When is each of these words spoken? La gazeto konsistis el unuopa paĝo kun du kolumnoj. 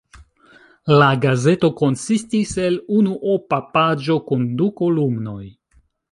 La 0.99 1.07
gazeto 1.25 1.69
konsistis 1.81 2.53
el 2.67 2.79
unuopa 2.99 3.59
paĝo 3.75 4.17
kun 4.31 4.47
du 4.63 4.71
kolumnoj. 4.81 5.43